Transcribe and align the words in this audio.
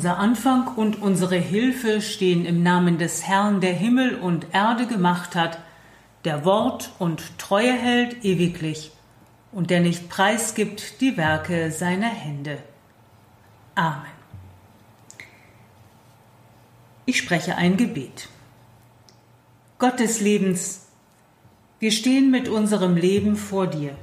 Unser 0.00 0.16
Anfang 0.16 0.66
und 0.76 1.02
unsere 1.02 1.36
Hilfe 1.36 2.00
stehen 2.00 2.46
im 2.46 2.62
Namen 2.62 2.96
des 2.96 3.26
Herrn, 3.26 3.60
der 3.60 3.74
Himmel 3.74 4.14
und 4.14 4.46
Erde 4.52 4.86
gemacht 4.86 5.34
hat, 5.36 5.58
der 6.24 6.46
Wort 6.46 6.92
und 6.98 7.38
Treue 7.38 7.74
hält 7.74 8.24
ewiglich 8.24 8.92
und 9.52 9.68
der 9.68 9.80
nicht 9.80 10.08
preisgibt 10.08 11.02
die 11.02 11.18
Werke 11.18 11.70
seiner 11.70 12.08
Hände. 12.08 12.62
Amen. 13.74 14.10
Ich 17.04 17.18
spreche 17.18 17.56
ein 17.56 17.76
Gebet. 17.76 18.30
Gott 19.78 20.00
des 20.00 20.22
Lebens, 20.22 20.86
wir 21.78 21.92
stehen 21.92 22.30
mit 22.30 22.48
unserem 22.48 22.96
Leben 22.96 23.36
vor 23.36 23.66
dir. 23.66 23.94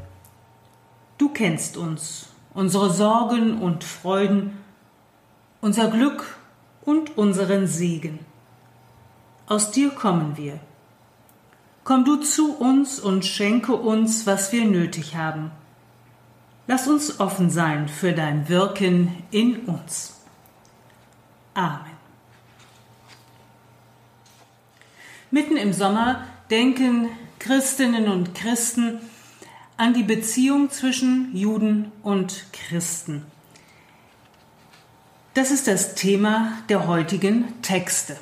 Du 1.18 1.30
kennst 1.30 1.75
uns, 1.75 2.28
unsere 2.53 2.94
Sorgen 2.94 3.58
und 3.59 3.84
Freuden, 3.84 4.67
unser 5.61 5.89
Glück 5.89 6.38
und 6.81 7.17
unseren 7.17 7.67
Segen. 7.67 8.19
Aus 9.47 9.72
dir 9.72 9.89
kommen 9.91 10.38
wir. 10.38 10.59
Komm 11.83 12.03
du 12.03 12.17
zu 12.17 12.55
uns 12.55 13.00
und 13.00 13.25
schenke 13.25 13.73
uns, 13.73 14.28
was 14.28 14.52
wir 14.52 14.66
nötig 14.66 15.16
haben. 15.16 15.52
Lass 16.67 16.88
uns 16.88 17.22
offen 17.22 17.50
sein 17.50 17.88
für 17.88 18.11
dein 18.11 18.50
Wirken 18.50 19.23
in 19.31 19.59
uns. 19.61 20.16
Amen. 21.53 21.97
Mitten 25.31 25.55
im 25.55 25.72
Sommer 25.72 26.25
denken 26.50 27.09
Christinnen 27.39 28.09
und 28.09 28.35
Christen 28.35 29.00
an 29.78 29.94
die 29.94 30.03
Beziehung 30.03 30.69
zwischen 30.72 31.35
Juden 31.35 31.91
und 32.03 32.45
Christen. 32.52 33.25
Das 35.38 35.52
ist 35.52 35.68
das 35.68 35.94
Thema 35.94 36.52
der 36.68 36.88
heutigen 36.88 37.62
Texte. 37.62 38.18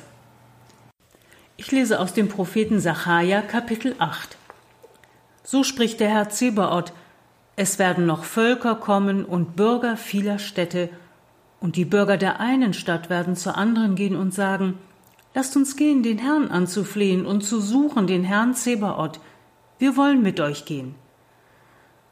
Ich 1.56 1.72
lese 1.72 1.98
aus 1.98 2.12
dem 2.12 2.28
Propheten 2.28 2.78
Sacharja 2.78 3.40
Kapitel 3.40 3.94
8. 3.98 4.36
So 5.42 5.64
spricht 5.64 6.00
der 6.00 6.10
Herr 6.10 6.28
Zebaoth, 6.28 6.92
es 7.56 7.78
werden 7.78 8.04
noch 8.04 8.24
Völker 8.24 8.74
kommen 8.74 9.24
und 9.24 9.56
Bürger 9.56 9.96
vieler 9.96 10.38
Städte, 10.38 10.90
und 11.58 11.76
die 11.76 11.86
Bürger 11.86 12.18
der 12.18 12.38
einen 12.38 12.74
Stadt 12.74 13.08
werden 13.08 13.34
zur 13.34 13.56
anderen 13.56 13.94
gehen 13.94 14.14
und 14.14 14.34
sagen, 14.34 14.74
Lasst 15.32 15.56
uns 15.56 15.74
gehen, 15.74 16.02
den 16.02 16.18
Herrn 16.18 16.48
anzuflehen 16.48 17.24
und 17.24 17.40
zu 17.40 17.62
suchen, 17.62 18.06
den 18.06 18.24
Herrn 18.24 18.54
Zebaoth. 18.54 19.20
Wir 19.78 19.96
wollen 19.96 20.20
mit 20.20 20.38
euch 20.38 20.66
gehen. 20.66 20.94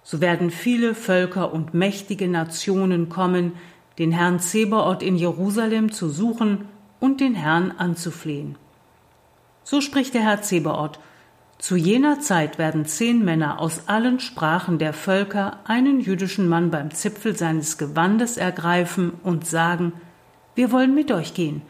So 0.03 0.23
werden 0.23 0.51
viele 0.51 0.95
Völker 0.95 1.53
und 1.53 1.75
mächtige 1.75 2.27
Nationen 2.27 3.11
kommen, 3.11 3.53
den 3.99 4.13
Herrn 4.13 4.41
Zebaoth 4.41 5.03
in 5.03 5.17
Jerusalem 5.17 5.93
zu 5.93 6.09
suchen 6.09 6.67
und 7.01 7.21
den 7.21 7.35
Herrn 7.35 7.73
anzuflehen. 7.73 8.57
So 9.63 9.81
spricht 9.81 10.15
der 10.15 10.23
Herr 10.23 10.43
Zebaoth, 10.43 10.99
zu 11.59 11.77
jener 11.77 12.21
Zeit 12.21 12.59
werden 12.59 12.85
zehn 12.85 13.25
Männer 13.25 13.61
aus 13.61 13.89
allen 13.89 14.21
Sprachen 14.21 14.79
der 14.79 14.93
Völker 14.93 15.61
einen 15.65 16.01
jüdischen 16.01 16.49
Mann 16.49 16.71
beim 16.71 16.91
Zipfel 16.91 17.37
seines 17.37 17.79
Gewandes 17.79 18.37
ergreifen 18.37 19.13
und 19.23 19.47
sagen, 19.47 19.93
wir 20.55 20.73
wollen 20.73 20.95
mit 20.95 21.11
euch 21.11 21.33
gehen, 21.33 21.63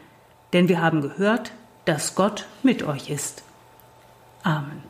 denn 0.53 0.67
wir 0.67 0.81
haben 0.81 1.01
gehört, 1.01 1.51
dass 1.85 2.15
Gott 2.15 2.45
mit 2.63 2.83
euch 2.83 3.09
ist. 3.09 3.43
Amen. 4.43 4.83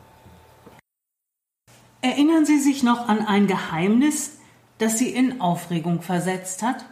Erinnern 2.00 2.44
Sie 2.44 2.58
sich 2.58 2.82
noch 2.82 3.08
an 3.08 3.26
ein 3.26 3.46
Geheimnis, 3.46 4.38
das 4.78 4.98
Sie 4.98 5.10
in 5.10 5.40
Aufregung 5.40 6.02
versetzt 6.02 6.62
hat? 6.62 6.84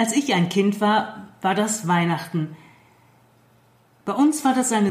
Als 0.00 0.12
ich 0.12 0.32
ein 0.32 0.48
Kind 0.48 0.80
war, 0.80 1.28
war 1.42 1.54
das 1.54 1.86
Weihnachten. 1.86 2.56
Bei 4.06 4.14
uns 4.14 4.42
war 4.46 4.54
das 4.54 4.72
eine 4.72 4.88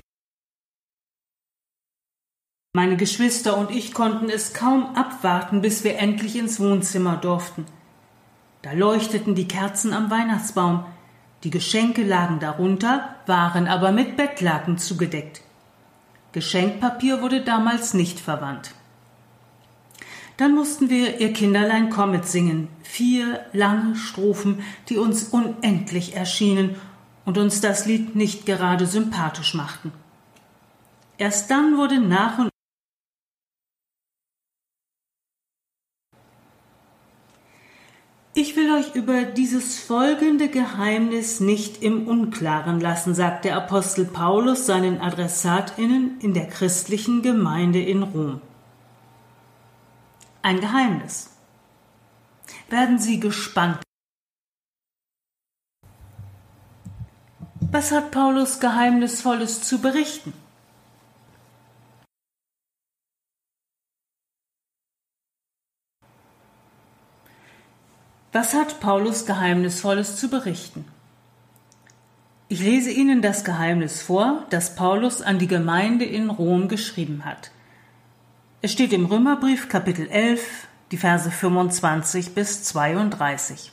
meine 2.75 2.96
Geschwister 2.96 3.58
und 3.58 3.72
ich 3.72 3.96
konnten 3.96 4.30
es 4.30 4.53
kaum 4.53 4.96
abwarten, 4.96 5.64
bis 5.64 5.84
wir 5.84 5.97
endlich 5.97 6.36
ins 6.36 6.59
Wohnzimmer 6.59 7.18
durften. 7.18 7.66
Da 8.62 8.74
leuchteten 8.74 9.34
die 9.34 9.47
Kerzen 9.47 9.94
am 9.94 10.12
Weihnachtsbaum, 10.12 10.86
die 11.44 11.50
Geschenke 11.50 12.03
lagen 12.03 12.40
darunter, 12.40 13.16
waren 13.26 13.68
aber 13.68 13.91
mit 13.91 14.16
Bettlaken 14.16 14.78
zugedeckt. 14.78 15.41
Geschenkpapier 16.34 17.24
wurde 17.24 17.41
damals 17.44 17.96
nicht 17.96 18.20
verwandt. 18.20 18.76
Dann 20.38 20.53
mussten 20.53 20.91
wir 20.91 21.20
Ihr 21.20 21.34
Kinderlein 21.34 21.90
Kommet 21.90 22.28
singen, 22.28 22.68
vier 22.99 23.45
lange 23.53 23.95
Strophen, 23.95 24.61
die 24.89 24.97
uns 24.97 25.29
unendlich 25.29 26.17
erschienen 26.17 26.75
und 27.23 27.37
uns 27.37 27.61
das 27.61 27.85
Lied 27.85 28.13
nicht 28.13 28.45
gerade 28.45 28.85
sympathisch 28.85 29.53
machten. 29.53 29.93
Erst 31.17 31.49
dann 31.49 31.77
wurde 31.77 32.01
nach 32.01 32.39
und 32.39 32.49
Ich 38.33 38.57
will 38.57 38.69
euch 38.73 38.95
über 38.95 39.23
dieses 39.23 39.79
folgende 39.79 40.49
Geheimnis 40.49 41.39
nicht 41.39 41.81
im 41.81 42.05
Unklaren 42.05 42.81
lassen, 42.81 43.16
sagt 43.16 43.45
der 43.45 43.55
Apostel 43.55 44.03
Paulus 44.03 44.66
seinen 44.66 44.99
Adressatinnen 44.99 46.19
in 46.19 46.33
der 46.33 46.47
christlichen 46.47 47.21
Gemeinde 47.21 47.81
in 47.81 48.03
Rom 48.03 48.41
ein 50.41 50.59
Geheimnis. 50.59 51.38
Werden 52.69 52.99
Sie 52.99 53.19
gespannt. 53.19 53.81
Was 57.71 57.91
hat 57.91 58.11
Paulus 58.11 58.59
Geheimnisvolles 58.59 59.61
zu 59.61 59.79
berichten? 59.79 60.33
Was 68.31 68.53
hat 68.53 68.79
Paulus 68.79 69.25
Geheimnisvolles 69.25 70.16
zu 70.17 70.29
berichten? 70.29 70.85
Ich 72.47 72.61
lese 72.61 72.91
Ihnen 72.91 73.21
das 73.21 73.43
Geheimnis 73.43 74.01
vor, 74.01 74.45
das 74.49 74.75
Paulus 74.75 75.21
an 75.21 75.39
die 75.39 75.47
Gemeinde 75.47 76.05
in 76.05 76.29
Rom 76.29 76.67
geschrieben 76.67 77.25
hat. 77.25 77.51
Es 78.61 78.71
steht 78.71 78.93
im 78.93 79.05
Römerbrief 79.05 79.69
Kapitel 79.69 80.07
11, 80.07 80.67
die 80.91 80.97
Verse 80.97 81.30
25 81.30 82.34
bis 82.34 82.64
32. 82.64 83.72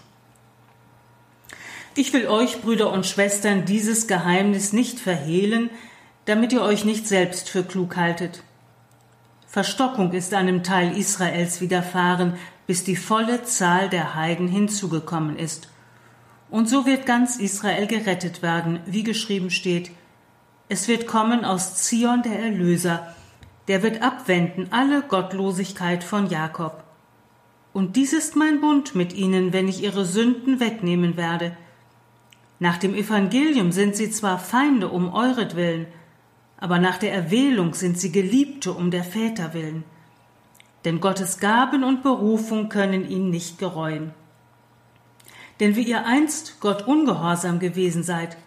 Ich 1.94 2.12
will 2.12 2.26
euch, 2.28 2.60
Brüder 2.60 2.92
und 2.92 3.06
Schwestern, 3.06 3.64
dieses 3.64 4.06
Geheimnis 4.06 4.74
nicht 4.74 4.98
verhehlen, 4.98 5.70
damit 6.26 6.52
ihr 6.52 6.60
euch 6.60 6.84
nicht 6.84 7.08
selbst 7.08 7.48
für 7.48 7.64
klug 7.64 7.96
haltet. 7.96 8.42
Verstockung 9.46 10.12
ist 10.12 10.34
einem 10.34 10.62
Teil 10.62 10.94
Israels 10.96 11.62
widerfahren, 11.62 12.34
bis 12.66 12.84
die 12.84 12.96
volle 12.96 13.44
Zahl 13.44 13.88
der 13.88 14.14
Heiden 14.14 14.48
hinzugekommen 14.48 15.38
ist. 15.38 15.68
Und 16.50 16.68
so 16.68 16.84
wird 16.84 17.06
ganz 17.06 17.36
Israel 17.36 17.86
gerettet 17.86 18.42
werden, 18.42 18.80
wie 18.84 19.02
geschrieben 19.02 19.50
steht. 19.50 19.90
Es 20.68 20.88
wird 20.88 21.06
kommen 21.06 21.44
aus 21.44 21.76
Zion 21.76 22.22
der 22.22 22.38
Erlöser, 22.38 23.14
der 23.68 23.82
wird 23.82 24.02
abwenden 24.02 24.68
alle 24.70 25.02
Gottlosigkeit 25.02 26.04
von 26.04 26.28
Jakob. 26.28 26.85
Und 27.76 27.96
dies 27.96 28.14
ist 28.14 28.36
mein 28.36 28.62
Bund 28.62 28.94
mit 28.94 29.12
ihnen, 29.12 29.52
wenn 29.52 29.68
ich 29.68 29.82
ihre 29.82 30.06
Sünden 30.06 30.60
wegnehmen 30.60 31.18
werde. 31.18 31.54
Nach 32.58 32.78
dem 32.78 32.94
Evangelium 32.94 33.70
sind 33.70 33.96
sie 33.96 34.10
zwar 34.10 34.38
Feinde 34.38 34.88
um 34.88 35.12
euretwillen, 35.12 35.86
aber 36.56 36.78
nach 36.78 36.96
der 36.96 37.12
Erwählung 37.12 37.74
sind 37.74 37.98
sie 37.98 38.10
Geliebte 38.10 38.72
um 38.72 38.90
der 38.90 39.04
Väter 39.04 39.52
willen. 39.52 39.84
Denn 40.86 41.00
Gottes 41.00 41.38
Gaben 41.38 41.84
und 41.84 42.02
Berufung 42.02 42.70
können 42.70 43.06
ihn 43.10 43.28
nicht 43.28 43.58
gereuen. 43.58 44.14
Denn 45.60 45.76
wie 45.76 45.86
ihr 45.86 46.06
einst 46.06 46.60
Gott 46.60 46.88
ungehorsam 46.88 47.58
gewesen 47.58 48.02
seid, 48.02 48.38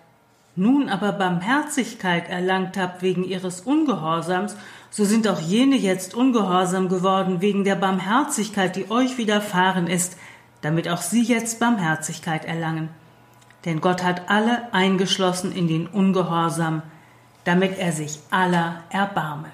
nun 0.59 0.89
aber 0.89 1.13
Barmherzigkeit 1.13 2.29
erlangt 2.29 2.77
habt 2.77 3.01
wegen 3.01 3.23
ihres 3.23 3.61
Ungehorsams, 3.61 4.55
so 4.91 5.05
sind 5.05 5.27
auch 5.27 5.39
jene 5.39 5.75
jetzt 5.75 6.13
ungehorsam 6.13 6.89
geworden 6.89 7.41
wegen 7.41 7.63
der 7.63 7.75
Barmherzigkeit, 7.75 8.75
die 8.75 8.91
euch 8.91 9.17
widerfahren 9.17 9.87
ist, 9.87 10.17
damit 10.61 10.89
auch 10.89 11.01
sie 11.01 11.23
jetzt 11.23 11.59
Barmherzigkeit 11.59 12.45
erlangen. 12.45 12.89
Denn 13.65 13.81
Gott 13.81 14.03
hat 14.03 14.29
alle 14.29 14.73
eingeschlossen 14.73 15.51
in 15.51 15.67
den 15.67 15.87
Ungehorsam, 15.87 16.81
damit 17.45 17.77
er 17.77 17.91
sich 17.91 18.19
aller 18.29 18.83
erbarme. 18.89 19.49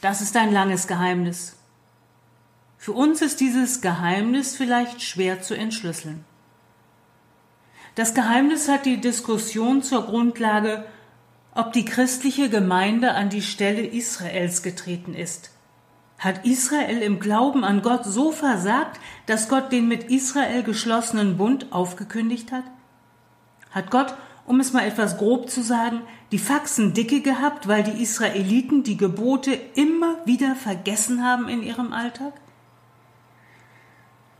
Das 0.00 0.20
ist 0.20 0.36
ein 0.36 0.52
langes 0.52 0.86
Geheimnis. 0.86 1.56
Für 2.78 2.92
uns 2.92 3.20
ist 3.20 3.40
dieses 3.40 3.80
Geheimnis 3.80 4.56
vielleicht 4.56 5.02
schwer 5.02 5.42
zu 5.42 5.54
entschlüsseln. 5.54 6.24
Das 7.98 8.14
Geheimnis 8.14 8.68
hat 8.68 8.86
die 8.86 9.00
Diskussion 9.00 9.82
zur 9.82 10.06
Grundlage, 10.06 10.84
ob 11.52 11.72
die 11.72 11.84
christliche 11.84 12.48
Gemeinde 12.48 13.14
an 13.14 13.28
die 13.28 13.42
Stelle 13.42 13.84
Israels 13.84 14.62
getreten 14.62 15.14
ist. 15.14 15.50
Hat 16.16 16.46
Israel 16.46 17.02
im 17.02 17.18
Glauben 17.18 17.64
an 17.64 17.82
Gott 17.82 18.04
so 18.04 18.30
versagt, 18.30 19.00
dass 19.26 19.48
Gott 19.48 19.72
den 19.72 19.88
mit 19.88 20.04
Israel 20.12 20.62
geschlossenen 20.62 21.38
Bund 21.38 21.72
aufgekündigt 21.72 22.52
hat? 22.52 22.62
Hat 23.72 23.90
Gott, 23.90 24.14
um 24.46 24.60
es 24.60 24.72
mal 24.72 24.86
etwas 24.86 25.18
grob 25.18 25.50
zu 25.50 25.60
sagen, 25.60 26.02
die 26.30 26.38
Faxen 26.38 26.94
dicke 26.94 27.20
gehabt, 27.20 27.66
weil 27.66 27.82
die 27.82 28.00
Israeliten 28.00 28.84
die 28.84 28.96
Gebote 28.96 29.58
immer 29.74 30.24
wieder 30.24 30.54
vergessen 30.54 31.24
haben 31.24 31.48
in 31.48 31.64
ihrem 31.64 31.92
Alltag? 31.92 32.34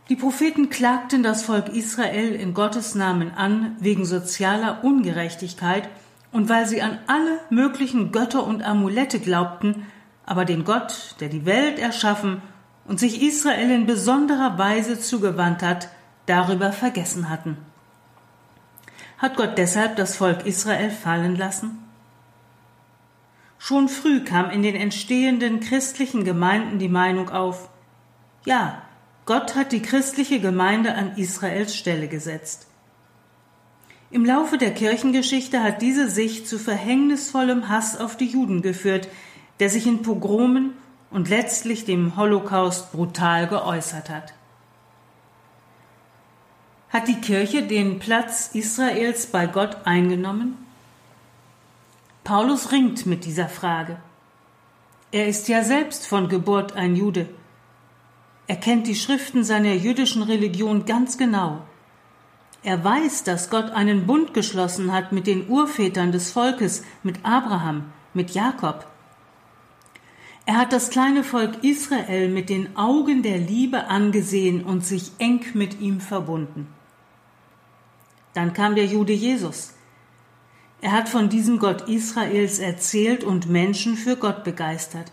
Die 0.09 0.15
Propheten 0.15 0.71
klagten 0.71 1.21
das 1.21 1.43
Volk 1.43 1.69
Israel 1.69 2.33
in 2.33 2.55
Gottes 2.55 2.95
Namen 2.95 3.31
an 3.31 3.75
wegen 3.79 4.05
sozialer 4.05 4.83
Ungerechtigkeit 4.83 5.87
und 6.31 6.49
weil 6.49 6.65
sie 6.65 6.81
an 6.81 6.97
alle 7.05 7.39
möglichen 7.51 8.11
Götter 8.11 8.43
und 8.43 8.63
Amulette 8.63 9.19
glaubten, 9.19 9.85
aber 10.25 10.45
den 10.45 10.63
Gott, 10.63 11.15
der 11.19 11.29
die 11.29 11.45
Welt 11.45 11.77
erschaffen 11.77 12.41
und 12.85 12.99
sich 12.99 13.21
Israel 13.21 13.69
in 13.69 13.85
besonderer 13.85 14.57
Weise 14.57 14.99
zugewandt 14.99 15.61
hat, 15.61 15.89
darüber 16.25 16.71
vergessen 16.71 17.29
hatten. 17.29 17.57
Hat 19.19 19.37
Gott 19.37 19.59
deshalb 19.59 19.95
das 19.95 20.17
Volk 20.17 20.43
Israel 20.43 20.89
fallen 20.89 21.35
lassen? 21.35 21.83
Schon 23.59 23.89
früh 23.89 24.23
kam 24.23 24.49
in 24.49 24.63
den 24.63 24.75
entstehenden 24.75 25.59
christlichen 25.59 26.23
Gemeinden 26.23 26.79
die 26.79 26.89
Meinung 26.89 27.29
auf, 27.29 27.69
ja, 28.45 28.81
Gott 29.29 29.55
hat 29.55 29.73
die 29.73 29.83
christliche 29.83 30.39
Gemeinde 30.39 30.95
an 30.95 31.15
Israels 31.15 31.75
Stelle 31.75 32.07
gesetzt. 32.07 32.65
Im 34.09 34.25
Laufe 34.25 34.57
der 34.57 34.73
Kirchengeschichte 34.73 35.61
hat 35.61 35.83
diese 35.83 36.09
Sicht 36.09 36.47
zu 36.47 36.57
verhängnisvollem 36.57 37.69
Hass 37.69 37.95
auf 37.95 38.17
die 38.17 38.25
Juden 38.25 38.63
geführt, 38.63 39.07
der 39.59 39.69
sich 39.69 39.85
in 39.85 40.01
Pogromen 40.01 40.73
und 41.11 41.29
letztlich 41.29 41.85
dem 41.85 42.17
Holocaust 42.17 42.91
brutal 42.91 43.45
geäußert 43.45 44.09
hat. 44.09 44.33
Hat 46.89 47.07
die 47.07 47.21
Kirche 47.21 47.61
den 47.61 47.99
Platz 47.99 48.49
Israels 48.53 49.27
bei 49.27 49.45
Gott 49.45 49.77
eingenommen? 49.85 50.57
Paulus 52.23 52.71
ringt 52.71 53.05
mit 53.05 53.25
dieser 53.25 53.47
Frage. 53.47 53.97
Er 55.11 55.27
ist 55.27 55.47
ja 55.49 55.63
selbst 55.63 56.07
von 56.07 56.29
Geburt 56.29 56.73
ein 56.73 56.95
Jude 56.95 57.29
er 58.49 58.55
kennt 58.55 58.87
die 58.87 58.95
Schriften 58.95 59.43
seiner 59.43 59.75
jüdischen 59.75 60.23
Religion 60.23 60.85
ganz 60.85 61.19
genau. 61.19 61.61
Er 62.63 62.83
weiß, 62.83 63.23
dass 63.23 63.51
Gott 63.51 63.69
einen 63.69 64.07
Bund 64.07 64.33
geschlossen 64.33 64.91
hat 64.91 65.11
mit 65.11 65.27
den 65.27 65.47
Urvätern 65.47 66.11
des 66.11 66.31
Volkes, 66.31 66.83
mit 67.03 67.17
Abraham, 67.21 67.93
mit 68.15 68.31
Jakob. 68.31 68.87
Er 70.47 70.57
hat 70.57 70.73
das 70.73 70.89
kleine 70.89 71.23
Volk 71.23 71.63
Israel 71.63 72.27
mit 72.27 72.49
den 72.49 72.75
Augen 72.75 73.21
der 73.21 73.37
Liebe 73.37 73.85
angesehen 73.85 74.63
und 74.63 74.83
sich 74.83 75.11
eng 75.19 75.45
mit 75.53 75.79
ihm 75.79 76.01
verbunden. 76.01 76.67
Dann 78.33 78.53
kam 78.53 78.73
der 78.73 78.87
Jude 78.87 79.13
Jesus. 79.13 79.75
Er 80.81 80.93
hat 80.93 81.07
von 81.07 81.29
diesem 81.29 81.59
Gott 81.59 81.87
Israels 81.87 82.57
erzählt 82.57 83.23
und 83.23 83.47
Menschen 83.47 83.95
für 83.95 84.15
Gott 84.15 84.43
begeistert. 84.43 85.11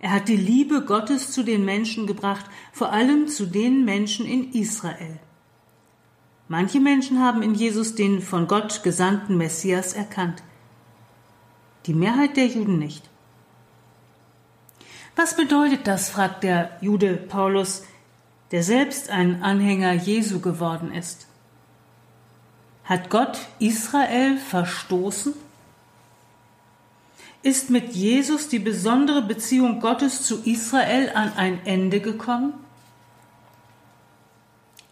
Er 0.00 0.12
hat 0.12 0.28
die 0.28 0.36
Liebe 0.36 0.84
Gottes 0.84 1.32
zu 1.32 1.42
den 1.42 1.64
Menschen 1.64 2.06
gebracht, 2.06 2.46
vor 2.72 2.92
allem 2.92 3.26
zu 3.28 3.46
den 3.46 3.84
Menschen 3.84 4.26
in 4.26 4.52
Israel. 4.52 5.18
Manche 6.46 6.80
Menschen 6.80 7.20
haben 7.20 7.42
in 7.42 7.54
Jesus 7.54 7.94
den 7.94 8.22
von 8.22 8.46
Gott 8.46 8.82
gesandten 8.82 9.36
Messias 9.36 9.92
erkannt. 9.92 10.42
Die 11.86 11.94
Mehrheit 11.94 12.36
der 12.36 12.46
Juden 12.46 12.78
nicht. 12.78 13.08
Was 15.16 15.36
bedeutet 15.36 15.86
das, 15.86 16.08
fragt 16.08 16.44
der 16.44 16.78
Jude 16.80 17.16
Paulus, 17.16 17.82
der 18.50 18.62
selbst 18.62 19.10
ein 19.10 19.42
Anhänger 19.42 19.92
Jesu 19.92 20.40
geworden 20.40 20.92
ist. 20.92 21.26
Hat 22.84 23.10
Gott 23.10 23.38
Israel 23.58 24.38
verstoßen? 24.38 25.34
Ist 27.42 27.70
mit 27.70 27.92
Jesus 27.92 28.48
die 28.48 28.58
besondere 28.58 29.22
Beziehung 29.22 29.80
Gottes 29.80 30.22
zu 30.22 30.42
Israel 30.44 31.12
an 31.14 31.32
ein 31.36 31.64
Ende 31.64 32.00
gekommen? 32.00 32.54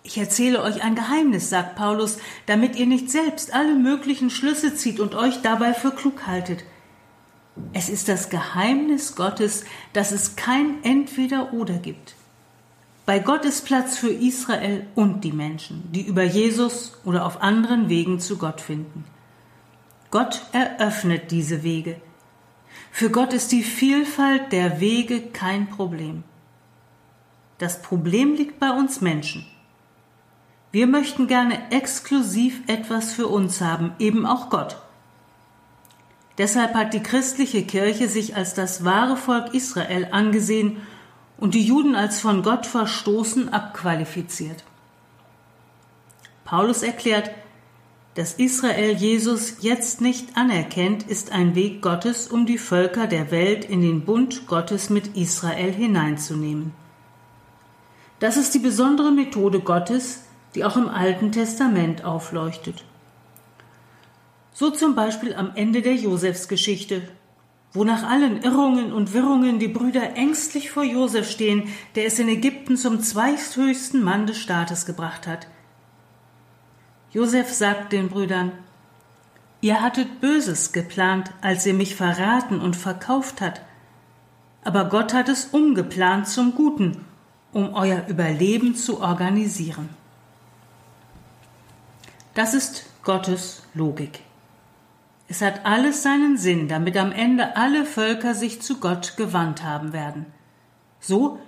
Ich 0.04 0.16
erzähle 0.18 0.62
euch 0.62 0.84
ein 0.84 0.94
Geheimnis, 0.94 1.50
sagt 1.50 1.74
Paulus, 1.74 2.18
damit 2.46 2.76
ihr 2.76 2.86
nicht 2.86 3.10
selbst 3.10 3.52
alle 3.52 3.74
möglichen 3.74 4.30
Schlüsse 4.30 4.76
zieht 4.76 5.00
und 5.00 5.16
euch 5.16 5.42
dabei 5.42 5.74
für 5.74 5.90
klug 5.90 6.28
haltet. 6.28 6.62
Es 7.72 7.88
ist 7.88 8.08
das 8.08 8.30
Geheimnis 8.30 9.16
Gottes, 9.16 9.64
dass 9.92 10.12
es 10.12 10.36
kein 10.36 10.84
Entweder 10.84 11.52
oder 11.52 11.74
gibt. 11.78 12.14
Bei 13.04 13.18
Gott 13.18 13.44
ist 13.44 13.64
Platz 13.64 13.98
für 13.98 14.10
Israel 14.10 14.86
und 14.94 15.24
die 15.24 15.32
Menschen, 15.32 15.90
die 15.90 16.02
über 16.02 16.22
Jesus 16.22 16.92
oder 17.04 17.26
auf 17.26 17.42
anderen 17.42 17.88
Wegen 17.88 18.20
zu 18.20 18.36
Gott 18.36 18.60
finden. 18.60 19.04
Gott 20.12 20.42
eröffnet 20.52 21.32
diese 21.32 21.64
Wege. 21.64 22.00
Für 22.98 23.10
Gott 23.10 23.34
ist 23.34 23.52
die 23.52 23.62
Vielfalt 23.62 24.52
der 24.52 24.80
Wege 24.80 25.20
kein 25.20 25.68
Problem. 25.68 26.24
Das 27.58 27.82
Problem 27.82 28.32
liegt 28.36 28.58
bei 28.58 28.70
uns 28.70 29.02
Menschen. 29.02 29.46
Wir 30.72 30.86
möchten 30.86 31.26
gerne 31.26 31.70
exklusiv 31.70 32.62
etwas 32.68 33.12
für 33.12 33.26
uns 33.26 33.60
haben, 33.60 33.92
eben 33.98 34.24
auch 34.24 34.48
Gott. 34.48 34.78
Deshalb 36.38 36.72
hat 36.72 36.94
die 36.94 37.02
christliche 37.02 37.66
Kirche 37.66 38.08
sich 38.08 38.34
als 38.34 38.54
das 38.54 38.82
wahre 38.82 39.18
Volk 39.18 39.52
Israel 39.52 40.08
angesehen 40.10 40.78
und 41.36 41.52
die 41.52 41.66
Juden 41.66 41.96
als 41.96 42.20
von 42.20 42.42
Gott 42.42 42.64
verstoßen 42.64 43.52
abqualifiziert. 43.52 44.64
Paulus 46.46 46.82
erklärt, 46.82 47.30
dass 48.16 48.32
Israel 48.32 48.96
Jesus 48.96 49.58
jetzt 49.60 50.00
nicht 50.00 50.38
anerkennt, 50.38 51.02
ist 51.02 51.32
ein 51.32 51.54
Weg 51.54 51.82
Gottes, 51.82 52.28
um 52.28 52.46
die 52.46 52.56
Völker 52.56 53.06
der 53.06 53.30
Welt 53.30 53.66
in 53.66 53.82
den 53.82 54.06
Bund 54.06 54.46
Gottes 54.46 54.88
mit 54.88 55.14
Israel 55.18 55.70
hineinzunehmen. 55.70 56.72
Das 58.18 58.38
ist 58.38 58.54
die 58.54 58.58
besondere 58.58 59.12
Methode 59.12 59.60
Gottes, 59.60 60.22
die 60.54 60.64
auch 60.64 60.78
im 60.78 60.88
Alten 60.88 61.30
Testament 61.30 62.06
aufleuchtet. 62.06 62.84
So 64.54 64.70
zum 64.70 64.94
Beispiel 64.94 65.34
am 65.34 65.52
Ende 65.54 65.82
der 65.82 65.96
Josefsgeschichte, 65.96 67.02
wo 67.74 67.84
nach 67.84 68.02
allen 68.02 68.42
Irrungen 68.42 68.94
und 68.94 69.12
Wirrungen 69.12 69.58
die 69.58 69.68
Brüder 69.68 70.16
ängstlich 70.16 70.70
vor 70.70 70.84
Josef 70.84 71.30
stehen, 71.30 71.64
der 71.94 72.06
es 72.06 72.18
in 72.18 72.30
Ägypten 72.30 72.78
zum 72.78 73.02
zweithöchsten 73.02 74.02
Mann 74.02 74.26
des 74.26 74.38
Staates 74.38 74.86
gebracht 74.86 75.26
hat– 75.26 75.48
Josef 77.16 77.50
sagt 77.50 77.94
den 77.94 78.10
Brüdern, 78.10 78.52
Ihr 79.62 79.80
hattet 79.80 80.20
Böses 80.20 80.72
geplant, 80.72 81.32
als 81.40 81.64
ihr 81.64 81.72
mich 81.72 81.96
verraten 81.96 82.60
und 82.60 82.76
verkauft 82.76 83.40
hat, 83.40 83.62
aber 84.64 84.84
Gott 84.90 85.14
hat 85.14 85.30
es 85.30 85.46
umgeplant 85.46 86.28
zum 86.28 86.54
Guten, 86.54 87.06
um 87.54 87.72
euer 87.72 88.06
Überleben 88.08 88.74
zu 88.74 89.00
organisieren. 89.00 89.88
Das 92.34 92.52
ist 92.52 92.84
Gottes 93.02 93.62
Logik. 93.72 94.20
Es 95.26 95.40
hat 95.40 95.64
alles 95.64 96.02
seinen 96.02 96.36
Sinn, 96.36 96.68
damit 96.68 96.98
am 96.98 97.12
Ende 97.12 97.56
alle 97.56 97.86
Völker 97.86 98.34
sich 98.34 98.60
zu 98.60 98.78
Gott 98.78 99.16
gewandt 99.16 99.62
haben 99.62 99.94
werden. 99.94 100.26
So, 101.00 101.40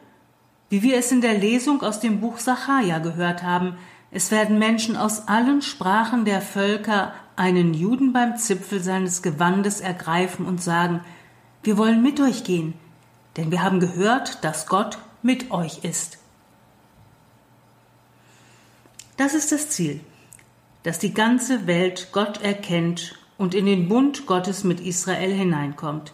wie 0.71 0.81
wir 0.81 0.97
es 0.97 1.13
in 1.13 1.21
der 1.21 1.37
Lesung 1.37 1.83
aus 1.83 2.01
dem 2.01 2.21
Buch 2.21 2.39
Sacharja 2.39 3.01
gehört 3.01 3.43
haben, 3.43 3.77
es 4.11 4.31
werden 4.31 4.59
Menschen 4.59 4.97
aus 4.97 5.29
allen 5.29 5.61
Sprachen 5.61 6.25
der 6.25 6.41
Völker 6.41 7.13
einen 7.37 7.75
Juden 7.75 8.13
beim 8.13 8.37
Zipfel 8.37 8.83
seines 8.83 9.23
Gewandes 9.23 9.81
ergreifen 9.81 10.47
und 10.47 10.63
sagen, 10.63 11.05
wir 11.63 11.77
wollen 11.77 12.03
mit 12.03 12.21
euch 12.21 12.45
gehen, 12.45 12.75
denn 13.37 13.51
wir 13.51 13.63
haben 13.63 13.81
gehört, 13.81 14.43
dass 14.45 14.67
Gott 14.67 14.99
mit 15.23 15.51
euch 15.51 15.85
ist. 15.85 16.19
Das 19.17 19.35
ist 19.35 19.53
das 19.53 19.69
Ziel, 19.71 20.01
dass 20.85 20.99
die 20.99 21.13
ganze 21.13 21.67
Welt 21.67 22.09
Gott 22.13 22.43
erkennt 22.43 23.19
und 23.37 23.55
in 23.55 23.67
den 23.67 23.89
Bund 23.89 24.27
Gottes 24.27 24.65
mit 24.65 24.81
Israel 24.81 25.33
hineinkommt. 25.33 26.13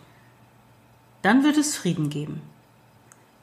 Dann 1.22 1.44
wird 1.44 1.56
es 1.56 1.76
Frieden 1.76 2.10
geben 2.10 2.42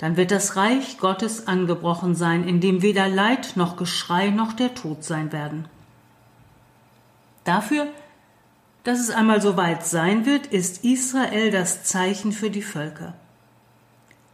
dann 0.02 0.18
wird 0.18 0.32
das 0.32 0.56
Reich 0.56 0.98
Gottes 0.98 1.46
angebrochen 1.46 2.16
sein, 2.16 2.48
in 2.48 2.60
dem 2.60 2.82
weder 2.82 3.08
Leid 3.08 3.52
noch 3.56 3.78
Geschrei 3.78 4.32
noch 4.32 4.54
der 4.54 4.74
Tod 4.74 5.04
sein 5.04 5.32
werden. 5.32 5.68
Dafür, 7.44 7.86
dass 8.84 9.00
es 9.00 9.12
einmal 9.12 9.44
so 9.44 9.58
weit 9.58 9.86
sein 9.86 10.26
wird, 10.26 10.48
ist 10.48 10.84
Israel 10.84 11.52
das 11.52 11.84
Zeichen 11.84 12.32
für 12.32 12.50
die 12.50 12.64
Völker. 12.64 13.14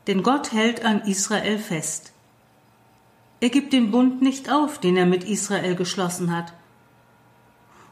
Denn 0.08 0.24
Gott 0.24 0.54
hält 0.54 0.86
an 0.86 1.02
Israel 1.02 1.60
fest. 1.60 2.14
Er 3.42 3.50
gibt 3.50 3.74
den 3.74 3.92
Bund 3.92 4.22
nicht 4.22 4.50
auf, 4.50 4.80
den 4.80 4.96
er 4.96 5.06
mit 5.06 5.26
Israel 5.26 5.76
geschlossen 5.76 6.34
hat. 6.34 6.54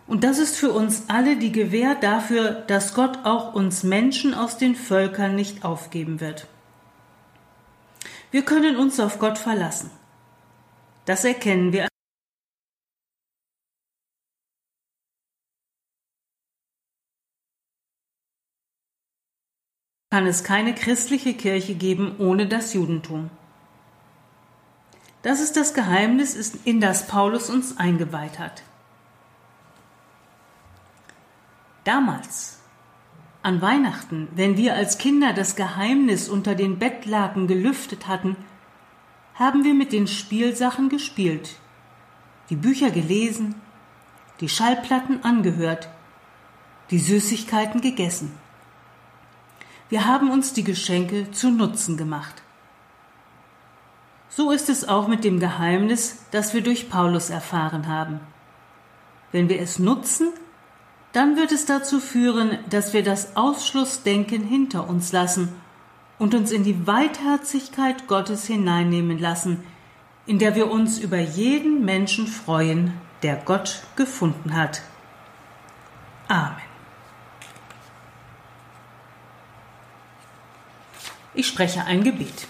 Und 0.08 0.24
das 0.24 0.40
ist 0.40 0.56
für 0.56 0.72
uns 0.72 1.04
alle 1.10 1.36
die 1.36 1.52
Gewähr 1.52 1.96
dafür, 1.96 2.52
dass 2.68 2.94
Gott 2.94 3.26
auch 3.26 3.54
uns 3.54 3.84
Menschen 3.84 4.34
aus 4.34 4.58
den 4.58 4.78
Völkern 4.78 5.36
nicht 5.36 5.66
aufgeben 5.66 6.22
wird. 6.22 6.48
Wir 8.36 8.44
können 8.44 8.76
uns 8.76 9.00
auf 9.00 9.18
Gott 9.18 9.38
verlassen. 9.38 9.90
Das 11.06 11.24
erkennen 11.24 11.72
wir 11.72 11.88
kann 20.12 20.28
es 20.28 20.44
keine 20.44 20.76
christliche 20.76 21.34
Kirche 21.34 21.76
geben 21.76 22.18
ohne 22.20 22.46
das 22.46 22.74
Judentum. 22.74 23.30
Das 25.22 25.40
ist 25.40 25.56
das 25.56 25.74
Geheimnis, 25.74 26.36
in 26.66 26.82
das 26.82 27.08
Paulus 27.08 27.50
uns 27.50 27.78
eingeweiht 27.78 28.38
hat. 28.38 28.64
Damals, 31.86 32.60
an 33.46 33.62
Weihnachten, 33.62 34.28
wenn 34.34 34.58
wir 34.58 34.74
als 34.74 34.98
Kinder 34.98 35.32
das 35.32 35.56
Geheimnis 35.56 36.30
unter 36.30 36.56
den 36.56 36.80
Bettlaken 36.80 37.46
gelüftet 37.46 38.08
hatten, 38.08 38.36
haben 39.36 39.64
wir 39.64 39.76
mit 39.76 39.94
den 39.94 40.08
Spielsachen 40.08 40.90
gespielt, 40.90 41.52
die 42.50 42.56
Bücher 42.56 42.90
gelesen, 42.90 43.54
die 44.40 44.50
Schallplatten 44.50 45.24
angehört, 45.24 45.90
die 46.90 46.98
Süßigkeiten 46.98 47.82
gegessen. 47.82 48.32
Wir 49.90 50.08
haben 50.08 50.32
uns 50.32 50.54
die 50.54 50.64
Geschenke 50.64 51.30
zu 51.30 51.52
Nutzen 51.52 51.98
gemacht. 51.98 52.42
So 54.28 54.50
ist 54.50 54.70
es 54.70 54.88
auch 54.88 55.08
mit 55.08 55.24
dem 55.24 55.40
Geheimnis, 55.40 56.18
das 56.32 56.56
wir 56.56 56.62
durch 56.62 56.90
Paulus 56.90 57.30
erfahren 57.30 57.88
haben. 57.88 58.22
Wenn 59.32 59.50
wir 59.50 59.62
es 59.62 59.78
nutzen, 59.78 60.34
dann 61.16 61.38
wird 61.38 61.54
es 61.54 61.66
dazu 61.66 62.02
führen, 62.02 62.60
dass 62.70 62.92
wir 62.92 63.02
das 63.02 63.38
Ausschlussdenken 63.38 64.44
hinter 64.44 64.90
uns 64.90 65.14
lassen 65.14 65.48
und 66.20 66.36
uns 66.36 66.52
in 66.52 66.66
die 66.66 66.86
Weitherzigkeit 66.86 68.08
Gottes 68.08 68.46
hineinnehmen 68.46 69.18
lassen, 69.18 69.64
in 70.26 70.40
der 70.40 70.56
wir 70.56 70.70
uns 70.70 71.00
über 71.00 71.18
jeden 71.18 71.86
Menschen 71.86 72.28
freuen, 72.28 72.94
der 73.24 73.38
Gott 73.38 73.84
gefunden 73.96 74.56
hat. 74.56 74.82
Amen. 76.28 76.58
Ich 81.34 81.48
spreche 81.48 81.86
ein 81.86 82.04
Gebet. 82.04 82.48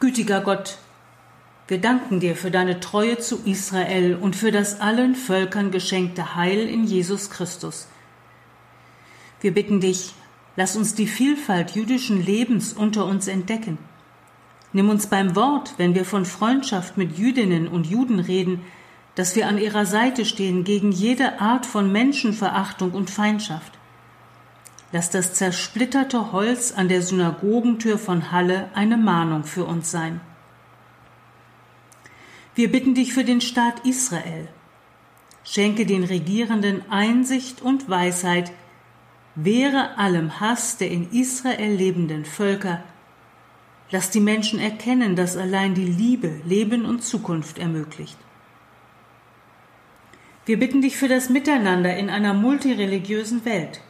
Gütiger 0.00 0.40
Gott, 0.40 0.78
wir 1.68 1.78
danken 1.78 2.20
dir 2.20 2.36
für 2.36 2.52
deine 2.52 2.78
Treue 2.78 3.18
zu 3.18 3.40
Israel 3.44 4.14
und 4.14 4.36
für 4.36 4.52
das 4.52 4.80
allen 4.80 5.16
Völkern 5.16 5.72
geschenkte 5.72 6.36
Heil 6.36 6.68
in 6.68 6.84
Jesus 6.84 7.30
Christus. 7.30 7.88
Wir 9.40 9.52
bitten 9.52 9.80
dich, 9.80 10.14
lass 10.54 10.76
uns 10.76 10.94
die 10.94 11.08
Vielfalt 11.08 11.72
jüdischen 11.72 12.24
Lebens 12.24 12.72
unter 12.72 13.04
uns 13.04 13.26
entdecken. 13.26 13.78
Nimm 14.72 14.88
uns 14.90 15.08
beim 15.08 15.34
Wort, 15.34 15.74
wenn 15.76 15.94
wir 15.94 16.04
von 16.04 16.24
Freundschaft 16.24 16.96
mit 16.96 17.18
Jüdinnen 17.18 17.66
und 17.66 17.86
Juden 17.86 18.20
reden, 18.20 18.60
dass 19.16 19.34
wir 19.34 19.48
an 19.48 19.58
ihrer 19.58 19.86
Seite 19.86 20.24
stehen 20.24 20.62
gegen 20.62 20.92
jede 20.92 21.40
Art 21.40 21.66
von 21.66 21.90
Menschenverachtung 21.90 22.92
und 22.92 23.10
Feindschaft. 23.10 23.72
Lass 24.92 25.10
das 25.10 25.34
zersplitterte 25.34 26.30
Holz 26.30 26.72
an 26.72 26.88
der 26.88 27.02
Synagogentür 27.02 27.98
von 27.98 28.30
Halle 28.30 28.68
eine 28.74 28.96
Mahnung 28.96 29.44
für 29.44 29.64
uns 29.64 29.90
sein. 29.90 30.20
Wir 32.56 32.72
bitten 32.72 32.94
dich 32.94 33.12
für 33.12 33.22
den 33.22 33.42
Staat 33.42 33.84
Israel. 33.84 34.48
Schenke 35.44 35.84
den 35.84 36.04
Regierenden 36.04 36.90
Einsicht 36.90 37.60
und 37.60 37.90
Weisheit, 37.90 38.50
wehre 39.34 39.98
allem 39.98 40.40
Hass 40.40 40.78
der 40.78 40.90
in 40.90 41.12
Israel 41.12 41.74
lebenden 41.74 42.24
Völker. 42.24 42.82
Lass 43.90 44.08
die 44.08 44.20
Menschen 44.20 44.58
erkennen, 44.58 45.16
dass 45.16 45.36
allein 45.36 45.74
die 45.74 45.84
Liebe 45.84 46.40
Leben 46.46 46.86
und 46.86 47.04
Zukunft 47.04 47.58
ermöglicht. 47.58 48.16
Wir 50.46 50.58
bitten 50.58 50.80
dich 50.80 50.96
für 50.96 51.08
das 51.08 51.28
Miteinander 51.28 51.94
in 51.94 52.08
einer 52.08 52.32
multireligiösen 52.32 53.44
Welt. 53.44 53.82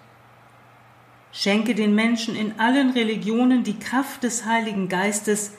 Schenke 1.31 1.77
den 1.77 1.95
Menschen 1.95 2.35
in 2.35 2.59
allen 2.59 2.91
Religionen 2.91 3.63
die 3.63 3.79
Kraft 3.79 4.25
des 4.25 4.45
Heiligen 4.45 4.89
Geistes, 4.89 5.53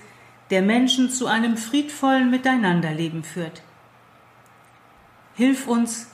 der 0.49 0.61
Menschen 0.61 1.09
zu 1.09 1.27
einem 1.27 1.57
friedvollen 1.57 2.29
Miteinanderleben 2.29 3.23
führt. 3.23 3.61
Hilf 5.35 5.67
uns, 5.67 6.09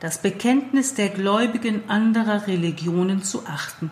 das 0.00 0.20
Bekenntnis 0.20 0.94
der 0.94 1.08
Gläubigen 1.08 1.88
anderer 1.88 2.46
Religionen 2.46 3.22
zu 3.22 3.46
achten. 3.46 3.90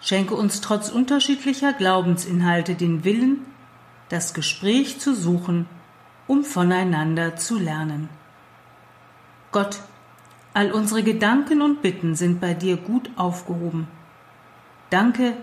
Schenke 0.00 0.34
uns 0.34 0.60
trotz 0.60 0.90
unterschiedlicher 0.90 1.72
Glaubensinhalte 1.72 2.74
den 2.74 3.04
Willen, 3.04 3.46
das 4.08 4.34
Gespräch 4.34 5.00
zu 5.00 5.14
suchen, 5.14 5.66
um 6.26 6.44
voneinander 6.44 7.36
zu 7.36 7.58
lernen. 7.58 8.08
Gott, 9.52 9.80
All 10.54 10.70
unsere 10.70 11.02
Gedanken 11.02 11.62
und 11.62 11.80
Bitten 11.80 12.14
sind 12.14 12.40
bei 12.40 12.52
dir 12.52 12.76
gut 12.76 13.10
aufgehoben. 13.16 13.88
Danke, 14.90 15.34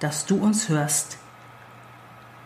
dass 0.00 0.26
du 0.26 0.36
uns 0.36 0.68
hörst. 0.68 1.16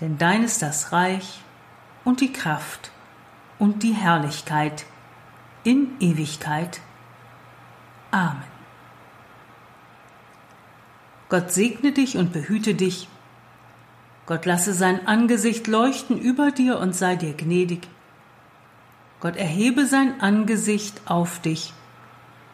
Denn 0.00 0.18
dein 0.18 0.42
ist 0.42 0.62
das 0.62 0.92
Reich 0.92 1.40
und 2.04 2.20
die 2.20 2.32
Kraft 2.32 2.90
und 3.58 3.82
die 3.82 3.92
Herrlichkeit 3.92 4.84
in 5.64 5.90
Ewigkeit. 6.00 6.80
Amen. 8.10 8.52
Gott 11.28 11.50
segne 11.50 11.92
dich 11.92 12.16
und 12.16 12.32
behüte 12.32 12.74
dich. 12.74 13.08
Gott 14.26 14.44
lasse 14.44 14.74
sein 14.74 15.06
Angesicht 15.06 15.66
leuchten 15.66 16.18
über 16.18 16.50
dir 16.50 16.78
und 16.78 16.94
sei 16.94 17.16
dir 17.16 17.34
gnädig. 17.34 17.88
Gott 19.20 19.36
erhebe 19.36 19.86
sein 19.86 20.20
Angesicht 20.20 21.00
auf 21.06 21.40
dich 21.40 21.72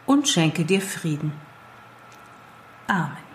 und 0.07 0.29
schenke 0.29 0.65
dir 0.65 0.81
Frieden. 0.81 1.33
Amen. 2.87 3.28